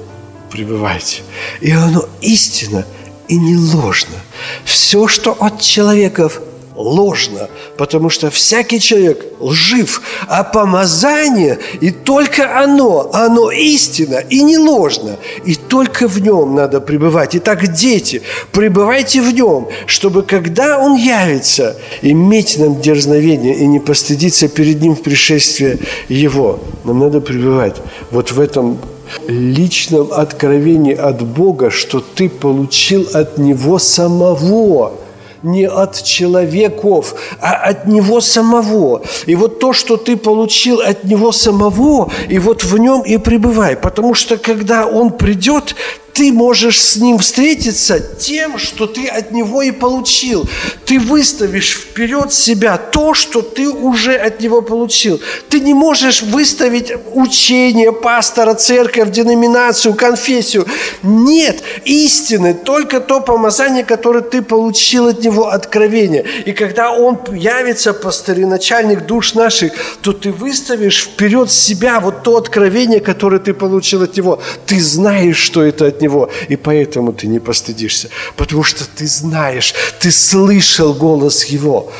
[0.51, 1.21] пребывайте.
[1.61, 2.85] И оно истинно
[3.27, 4.17] и не ложно.
[4.65, 6.41] Все, что от человеков
[6.75, 14.57] ложно, потому что всякий человек лжив, а помазание, и только оно, оно истинно и не
[14.57, 17.35] ложно, и только в нем надо пребывать.
[17.35, 18.21] Итак, дети,
[18.51, 24.95] пребывайте в нем, чтобы когда он явится, иметь нам дерзновение и не постыдиться перед ним
[24.95, 26.59] в пришествии его.
[26.83, 27.75] Нам надо пребывать
[28.11, 28.79] вот в этом
[29.27, 34.93] личном откровении от Бога, что ты получил от Него самого–
[35.43, 39.01] не от человеков, а от Него самого.
[39.25, 43.75] И вот то, что ты получил от Него самого, и вот в нем и пребывай.
[43.75, 45.75] Потому что когда Он придет,
[46.13, 50.47] Ты можешь с ним встретиться тем, что ты от него и получил.
[50.85, 55.21] Ты выставишь вперед себя то, что ты уже от него получил.
[55.49, 60.65] Ты не можешь выставить учение пастора, церковь, деноминацию, конфессию.
[61.01, 66.25] Нет, истины, только то помазание, которое ты получил от него, откровение.
[66.45, 72.37] И когда он явится, пастырь, начальник душ наших, то ты выставишь вперед себя вот то
[72.37, 74.41] откровение, которое ты получил от него.
[74.65, 79.73] Ты знаешь, что это от него, и поэтому ты не постыдишься, потому что ты знаешь,
[79.99, 81.91] ты слышал голос его.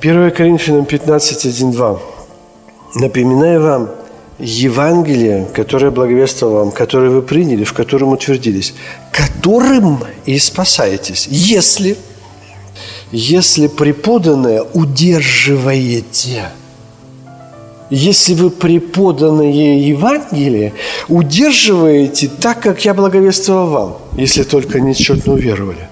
[0.00, 2.00] 1 Коринфянам 15, 1, 2.
[2.94, 3.90] Напоминаю вам
[4.38, 8.74] Евангелие, которое благовествовал вам, которое вы приняли, в котором утвердились,
[9.12, 11.96] которым и спасаетесь, если,
[13.10, 16.50] если преподанное удерживаете–
[17.90, 20.72] если вы преподанное Евангелие
[21.08, 25.88] удерживаете так, как я благовествовал вам, если только нечетно уверовали.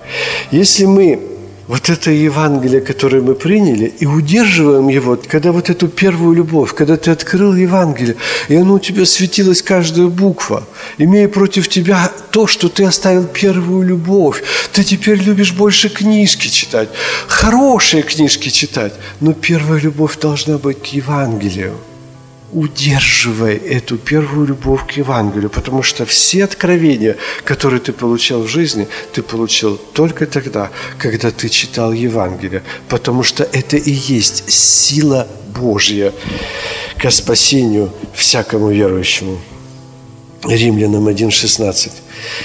[0.51, 1.21] Если мы
[1.69, 6.97] вот это Евангелие, которое мы приняли, и удерживаем его, когда вот эту первую любовь, когда
[6.97, 8.17] ты открыл Евангелие,
[8.49, 10.63] и оно у тебя светилось каждая буква,
[10.99, 14.43] имея против тебя то, что ты оставил первую любовь,
[14.73, 16.89] ты теперь любишь больше книжки читать,
[17.27, 21.75] хорошие книжки читать, но первая любовь должна быть к Евангелию
[22.57, 28.89] удерживай эту первую любовь к Евангелию, потому что все откровения, которые ты получал в жизни,
[29.13, 36.15] ты получил только тогда, когда ты читал Евангелие, потому что это и есть сила Божья
[36.97, 39.39] к спасению всякому верующему.
[40.45, 41.91] Римлянам 1.16.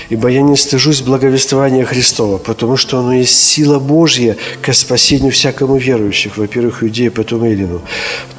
[0.09, 5.77] «Ибо я не стыжусь благовествования Христова, потому что оно есть сила Божья к спасению всякому
[5.77, 7.81] верующих, во-первых, иудея, потом Эллину».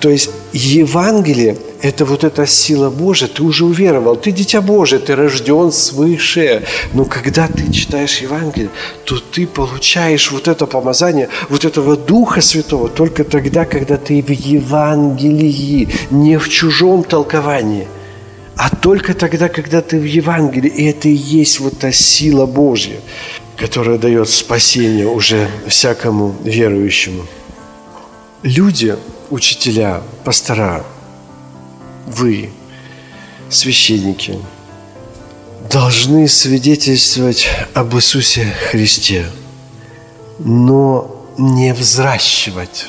[0.01, 5.16] То есть Евангелие– это вот эта сила Божья, ты уже уверовал, ты дитя Божие, ты
[5.16, 6.62] рожден свыше.
[6.93, 8.70] Но когда ты читаешь Евангелие,
[9.05, 14.30] то ты получаешь вот это помазание, вот этого Духа Святого только тогда, когда ты в
[14.30, 17.87] Евангелии, не в чужом толковании–
[18.63, 23.01] а только тогда, когда ты в Евангелии, и это и есть вот та сила Божья,
[23.57, 27.27] которая дает спасение уже всякому верующему.
[28.45, 28.97] Люди,
[29.31, 30.85] учителя, пастора,
[32.07, 32.51] вы,
[33.51, 34.39] священники,
[35.69, 39.27] должны свидетельствовать об Иисусе Христе,
[40.39, 42.87] но не взращивать.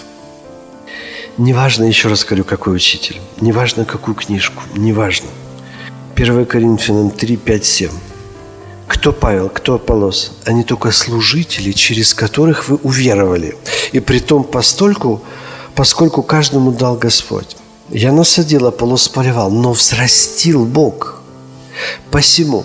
[1.40, 5.30] Неважно, еще раз говорю, какой учитель, неважно, какую книжку, неважно–
[6.16, 7.90] 1 Коринфянам 3, 5, 7.
[8.88, 10.32] Кто Павел, кто Аполос?
[10.46, 13.56] Они только служители, через которых вы уверовали.
[13.94, 15.24] И при том постольку,
[15.74, 17.58] поскольку каждому дал Господь.
[17.90, 21.20] Я насадил, Аполос поливал, но взрастил Бог.
[22.12, 22.64] Посему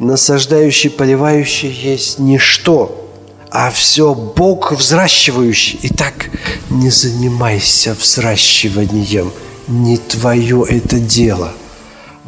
[0.00, 3.08] насаждающий, поливающий есть ничто,
[3.50, 5.78] а все Бог взращивающий.
[5.82, 6.30] Итак,
[6.68, 9.30] не занимайся взращиванием,
[9.68, 11.52] не твое это дело–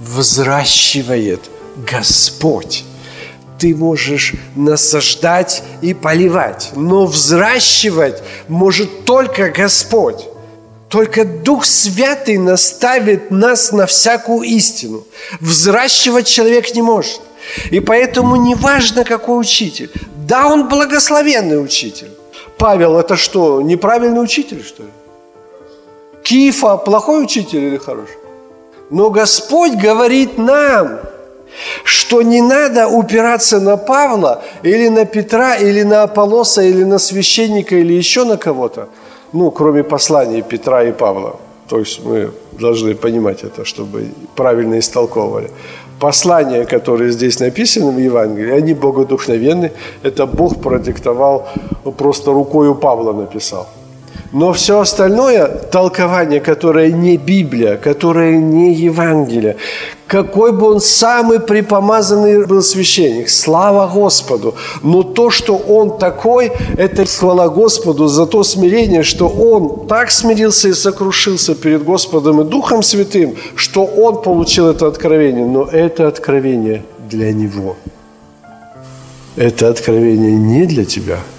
[0.01, 1.40] взращивает
[1.76, 2.84] Господь.
[3.59, 10.26] Ты можешь насаждать и поливать, но взращивать может только Господь.
[10.88, 15.05] Только Дух Святый наставит нас на всякую истину.
[15.40, 17.20] Взращивать человек не может.
[17.70, 19.90] И поэтому не важно, какой учитель.
[20.26, 22.11] Да, он благословенный учитель.
[22.59, 24.90] Павел это что, неправильный учитель, что ли?
[26.24, 28.19] Кифа плохой учитель или хороший?
[28.91, 30.99] Но Господь говорит нам,
[31.84, 37.76] что не надо упираться на Павла или на Петра, или на Аполлоса, или на священника,
[37.76, 38.88] или еще на кого-то,
[39.32, 41.36] ну, кроме посланий Петра и Павла.
[41.68, 45.51] То есть мы должны понимать это, чтобы правильно истолковывали.
[46.01, 49.70] Послания, которые здесь написаны в Евангелии, они богодухновенны.
[50.03, 51.47] Это Бог продиктовал,
[51.97, 53.68] просто рукой у Павла написал–
[54.33, 59.57] но все остальное толкование, которое не Библия, которое не Евангелие,
[60.07, 64.55] какой бы он самый припомазанный был священник, слава Господу.
[64.83, 70.68] Но то, что он такой, это слава Господу за то смирение, что он так смирился
[70.68, 75.47] и сокрушился перед Господом и Духом Святым, что он получил это откровение.
[75.47, 77.76] Но это откровение для него.
[79.37, 81.18] Это откровение не для тебя–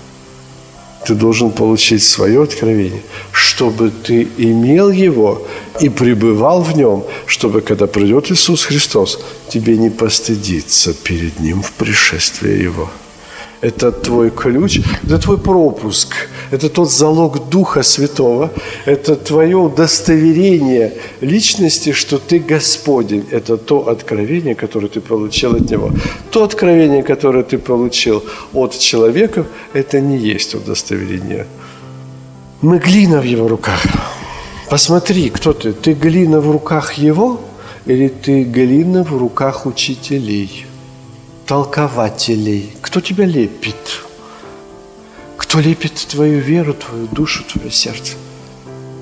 [1.05, 5.47] ты должен получить свое откровение, чтобы ты имел его
[5.79, 11.71] и пребывал в нем, чтобы, когда придет Иисус Христос, тебе не постыдиться перед Ним в
[11.71, 12.89] пришествии Его.
[13.61, 16.15] Это твой ключ, это твой пропуск,
[16.49, 18.49] это тот залог Духа Святого,
[18.85, 23.25] это твое удостоверение личности, что ты Господень.
[23.31, 25.91] Это то откровение, которое ты получил от Него.
[26.31, 31.45] То откровение, которое ты получил от человека, это не есть удостоверение.
[32.61, 33.81] Мы глина в Его руках.
[34.69, 35.73] Посмотри, кто ты.
[35.73, 37.39] Ты глина в руках Его
[37.85, 40.65] или ты глина в руках учителей?
[41.51, 42.71] Толкователей.
[42.79, 43.75] Кто тебя лепит?
[45.35, 48.13] Кто лепит твою веру, твою душу, твое сердце?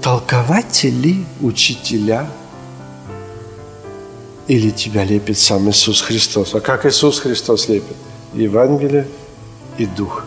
[0.02, 2.28] Толкователи, учителя?
[4.48, 6.56] Или тебя лепит сам Иисус Христос?
[6.56, 7.96] А как Иисус Христос лепит?
[8.34, 9.06] Евангелие
[9.78, 10.26] и Дух.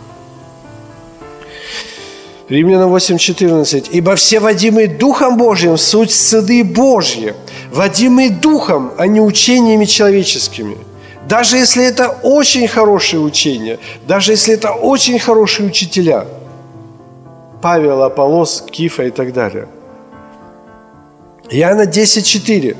[2.49, 3.89] Римлянам 8.14.
[3.91, 7.35] «Ибо все водимые Духом Божьим суть сыны Божьи,
[7.73, 10.92] водимые Духом, а не учениями человеческими».
[11.29, 16.27] Даже если это очень хорошее учение, даже если это очень хорошие учителя,
[17.61, 19.69] Павел, Аполос, Кифа и так далее.
[21.51, 22.77] Иоанна 10.4.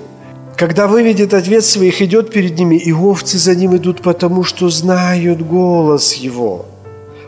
[0.57, 5.41] Когда выведет ответ своих, идет перед ними, и овцы за ним идут, потому что знают
[5.41, 6.67] голос его.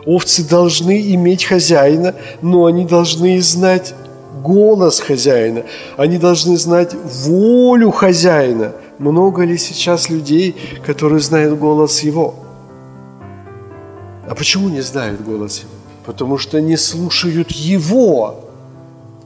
[0.05, 3.95] Овцы должны иметь хозяина, но они должны знать
[4.43, 5.62] голос хозяина.
[5.97, 12.34] Они должны знать волю хозяина– много ли сейчас людей, которые знают голос Его?
[14.28, 15.70] А почему не знают голос Его?
[16.05, 18.45] Потому что не слушают Его,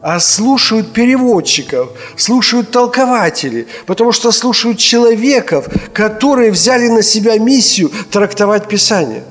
[0.01, 8.69] а слушают переводчиков, слушают толкователей, потому что слушают человеков, которые взяли на себя миссию трактовать
[8.69, 9.25] Писание.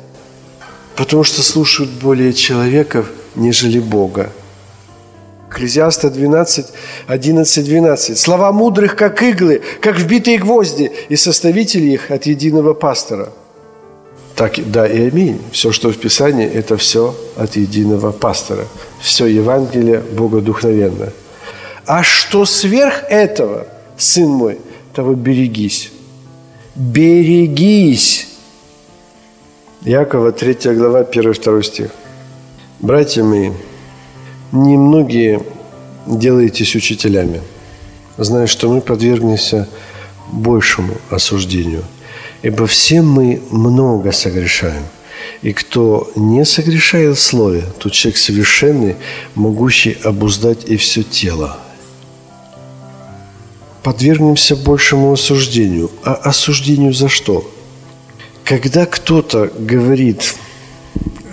[0.95, 4.31] Потому что слушают более человеков, нежели Бога.
[5.49, 6.67] Экклезиаста 12,
[7.07, 8.17] 11, 12.
[8.17, 13.29] «Слова мудрых, как иглы, как вбитые гвозди, и составители их от единого пастора».
[14.35, 15.41] Так, да и аминь.
[15.51, 18.65] Все, что в Писании, это все от единого пастора.
[19.01, 21.11] Все Евангелие богодухновенно.
[21.87, 23.65] А что сверх этого,
[23.97, 24.59] сын мой,
[24.93, 25.91] того берегись.
[26.75, 28.27] Берегись.
[29.81, 31.89] Якова, 3 глава, 1-2 стих.
[32.79, 33.51] Братья мои,
[34.51, 35.41] немногие
[36.05, 37.41] делаетесь учителями,
[38.17, 39.67] зная, что мы подвергнемся
[40.31, 41.83] большему осуждению.
[42.41, 44.83] Ибо все мы много согрешаем.
[45.41, 48.95] И кто не согрешает в слове, тот человек совершенный,
[49.35, 51.57] могущий обуздать и все тело.
[53.83, 55.91] Подвергнемся большему осуждению.
[56.03, 57.49] А осуждению за что?
[58.43, 60.35] Когда кто-то говорит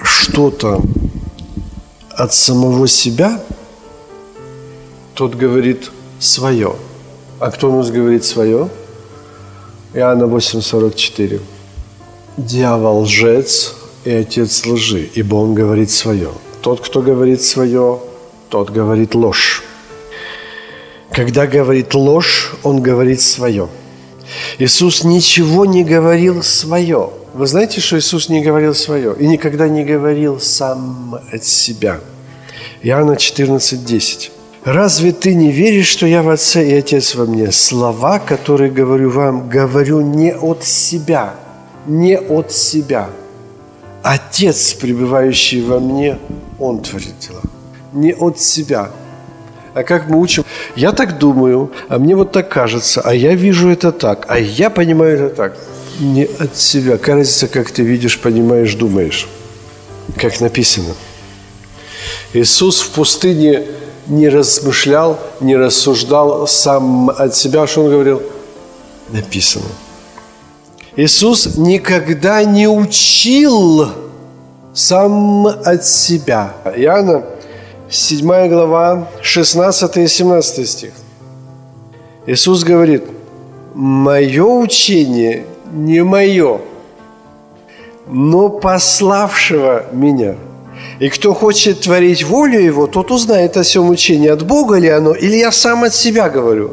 [0.02, 0.82] что-то
[2.16, 3.40] от самого себя,
[5.14, 6.74] тот говорит свое.
[7.40, 8.68] А кто у нас говорит свое?
[9.92, 11.40] Иоанна 8,44.
[12.36, 16.30] Дьявол лжец и отец лжи, ибо он говорит свое.
[16.62, 18.00] Тот, кто говорит свое,
[18.48, 19.62] тот говорит ложь.
[21.10, 23.68] Когда говорит ложь, он говорит свое.
[24.58, 29.84] Иисус ничего не говорил свое– вы знаете, что Иисус не говорил свое и никогда не
[29.84, 31.98] говорил сам от себя.
[32.80, 34.30] Иоанна 14,
[34.64, 37.50] «Разве ты не веришь, что я в Отце и Отец во мне?
[37.50, 41.34] Слова, которые говорю вам, говорю не от себя,
[41.86, 43.10] не от себя.
[44.04, 46.18] Отец, пребывающий во мне,
[46.60, 47.42] Он творит дела.
[47.92, 48.92] Не от себя,
[49.74, 50.44] а как мы учим?
[50.76, 54.70] Я так думаю, а мне вот так кажется, а я вижу это так, а я
[54.70, 55.56] понимаю это так
[56.00, 56.96] не от себя.
[56.96, 59.28] Кажется, как ты видишь, понимаешь, думаешь.
[60.16, 60.94] Как написано.
[62.32, 63.64] Иисус в пустыне
[64.06, 68.22] не размышлял, не рассуждал сам от себя, что Он говорил?
[69.10, 69.66] Написано.
[70.96, 73.88] Иисус никогда не учил
[74.72, 76.54] сам от себя.
[76.76, 77.24] Иоанна,
[77.90, 80.92] 7 глава, 16 и 17 стих.
[82.26, 83.04] Иисус говорит,
[83.74, 86.60] «Мое учение не мое,
[88.06, 90.36] но пославшего меня.
[91.00, 95.12] И кто хочет творить волю его, тот узнает о всем учении, от Бога ли оно,
[95.12, 96.72] или я сам от себя говорю.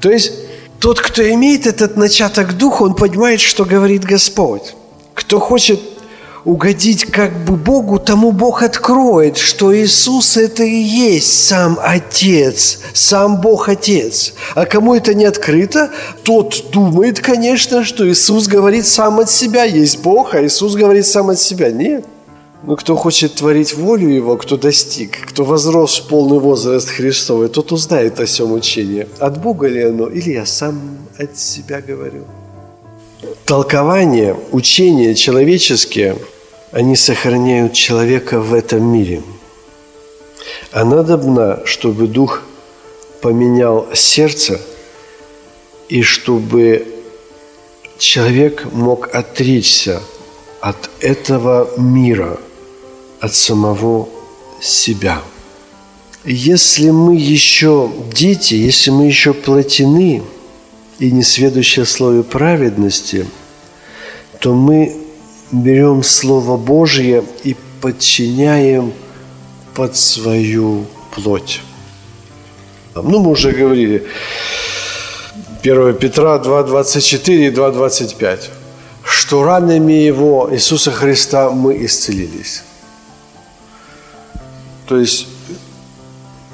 [0.00, 0.32] То есть
[0.78, 4.74] тот, кто имеет этот начаток духа, он понимает, что говорит Господь.
[5.14, 5.80] Кто хочет
[6.44, 13.40] угодить как бы Богу, тому Бог откроет, что Иисус это и есть сам Отец, сам
[13.40, 14.34] Бог Отец.
[14.54, 15.90] А кому это не открыто,
[16.22, 19.64] тот думает, конечно, что Иисус говорит сам от себя.
[19.64, 21.70] Есть Бог, а Иисус говорит сам от себя.
[21.70, 22.04] Нет.
[22.64, 27.70] Но кто хочет творить волю Его, кто достиг, кто возрос в полный возраст Христовый, тот
[27.72, 29.06] узнает о всем учении.
[29.20, 30.80] От Бога ли оно, или я сам
[31.18, 32.24] от себя говорю.
[33.44, 36.16] Толкование, учения человеческие–
[36.70, 39.22] они сохраняют человека в этом мире.
[40.72, 42.42] А надобно, чтобы Дух
[43.20, 44.60] поменял сердце,
[45.88, 46.86] и чтобы
[47.98, 50.02] человек мог отречься
[50.60, 52.38] от этого мира,
[53.20, 54.08] от самого
[54.60, 55.22] себя.
[56.24, 60.22] Если мы еще дети, если мы еще плотины
[60.98, 63.26] и не сведущие слове праведности,
[64.40, 64.96] то мы
[65.52, 68.92] берем Слово Божье и подчиняем
[69.74, 71.60] под свою плоть.
[72.94, 74.06] Ну, мы уже говорили,
[75.62, 78.50] 1 Петра 2,24 и 2,25,
[79.04, 82.62] что ранами Его, Иисуса Христа, мы исцелились.
[84.86, 85.28] То есть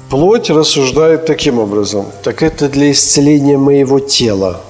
[0.09, 2.05] плоть рассуждает таким образом.
[2.23, 4.61] Так это для исцеления моего тела.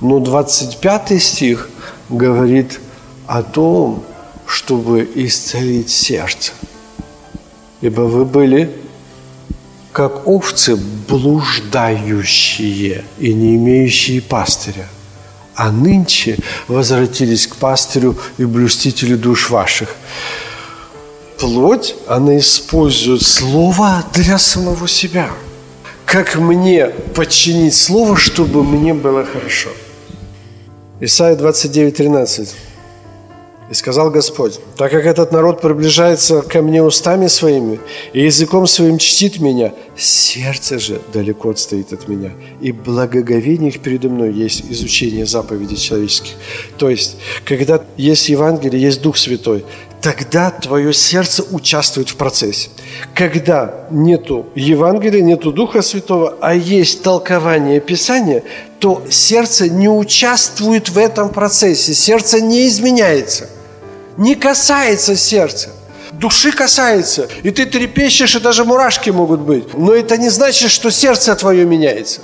[0.00, 1.70] Но 25 стих
[2.08, 2.80] говорит
[3.26, 4.04] о том,
[4.46, 6.52] чтобы исцелить сердце.
[7.80, 8.70] Ибо вы были
[9.92, 10.76] как овцы,
[11.08, 14.86] блуждающие и не имеющие пастыря,
[15.54, 16.36] а нынче
[16.68, 19.96] возвратились к пастырю и блюстителю душ ваших.
[21.38, 25.30] Плоть, она использует слово для самого себя.
[26.06, 29.70] Как мне подчинить слово, чтобы мне было хорошо?
[31.00, 32.54] Исайя 29, 13.
[33.68, 37.80] И сказал Господь, так как этот народ приближается ко мне устами своими
[38.12, 42.30] и языком своим чтит меня, сердце же далеко отстоит от меня,
[42.60, 46.34] и благоговение их передо мной есть изучение заповедей человеческих.
[46.78, 49.64] То есть, когда есть Евангелие, есть Дух Святой,
[50.00, 52.70] тогда твое сердце участвует в процессе.
[53.14, 58.42] Когда нету Евангелия, нету Духа Святого, а есть толкование Писания,
[58.78, 63.48] то сердце не участвует в этом процессе, сердце не изменяется
[64.16, 65.70] не касается сердца.
[66.12, 69.74] Души касается, и ты трепещешь, и даже мурашки могут быть.
[69.74, 72.20] Но это не значит, что сердце твое меняется.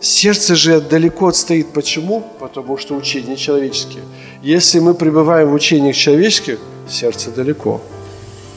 [0.00, 1.72] Сердце же далеко отстоит.
[1.72, 2.22] Почему?
[2.38, 4.02] Потому что учения человеческие.
[4.42, 6.58] Если мы пребываем в учениях человеческих,
[6.92, 7.80] сердце далеко.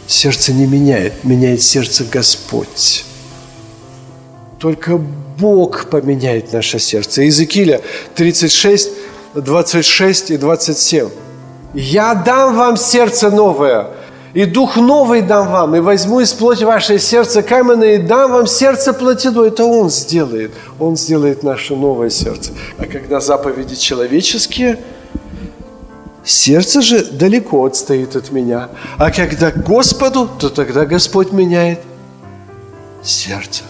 [0.07, 3.05] Сердце не меняет, меняет сердце Господь.
[4.59, 7.23] Только Бог поменяет наше сердце.
[7.23, 7.81] Иезекииля
[8.15, 8.89] 36,
[9.33, 11.09] 26 и 27.
[11.73, 13.87] Я дам вам сердце новое,
[14.33, 18.47] и дух новый дам вам, и возьму из плоти ваше сердце каменное, и дам вам
[18.47, 19.47] сердце плотяное.
[19.47, 20.51] Это Он сделает.
[20.79, 22.51] Он сделает наше новое сердце.
[22.77, 24.77] А когда заповеди человеческие,
[26.25, 28.69] сердце же далеко отстоит от меня.
[28.97, 31.79] А когда Господу, то тогда Господь меняет
[33.03, 33.63] сердце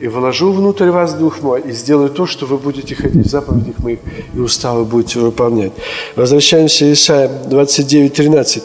[0.00, 3.78] и вложу внутрь вас Дух мой, и сделаю то, что вы будете ходить в заповедях
[3.78, 4.00] моих,
[4.34, 5.72] и уставы будете выполнять.
[6.16, 8.62] Возвращаемся к Исаия 29, 13.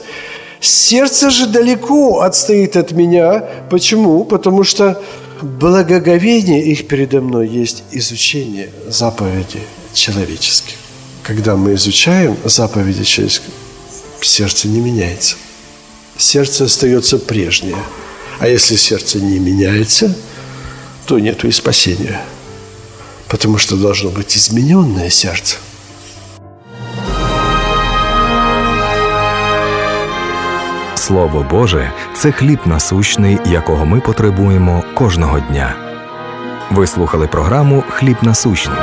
[0.60, 3.46] Сердце же далеко отстоит от меня.
[3.70, 4.26] Почему?
[4.26, 5.02] Потому что
[5.42, 9.64] благоговение их передо мной есть изучение заповедей
[9.94, 10.81] человеческих
[11.23, 13.51] Когда мы изучаем заповеди человеческие,
[14.21, 15.37] сердце не меняется.
[16.17, 17.83] Сердце остается прежнее.
[18.39, 20.25] А если сердце не меняется –
[21.07, 22.21] то нету и спасения.
[23.29, 25.57] Потому что должно быть измененное сердце.
[30.95, 35.77] Слово Боже це хліб насущний, якого ми потребуємо кожного дня.
[36.71, 38.79] Ви слухали програму Хліб насущний.